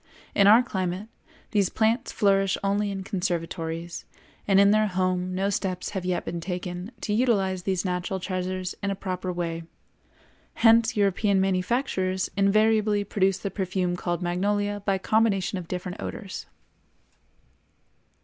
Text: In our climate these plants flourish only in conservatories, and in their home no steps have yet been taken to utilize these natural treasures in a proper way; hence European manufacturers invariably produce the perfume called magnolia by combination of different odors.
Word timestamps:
In 0.33 0.47
our 0.47 0.63
climate 0.63 1.09
these 1.51 1.69
plants 1.69 2.11
flourish 2.11 2.57
only 2.63 2.89
in 2.89 3.03
conservatories, 3.03 4.03
and 4.47 4.59
in 4.59 4.71
their 4.71 4.87
home 4.87 5.35
no 5.35 5.51
steps 5.51 5.91
have 5.91 6.03
yet 6.05 6.25
been 6.25 6.41
taken 6.41 6.91
to 7.01 7.13
utilize 7.13 7.61
these 7.61 7.85
natural 7.85 8.19
treasures 8.19 8.73
in 8.81 8.89
a 8.89 8.95
proper 8.95 9.31
way; 9.31 9.61
hence 10.55 10.97
European 10.97 11.39
manufacturers 11.39 12.31
invariably 12.35 13.03
produce 13.03 13.37
the 13.37 13.51
perfume 13.51 13.95
called 13.95 14.23
magnolia 14.23 14.81
by 14.87 14.97
combination 14.97 15.59
of 15.59 15.67
different 15.67 16.01
odors. 16.01 16.47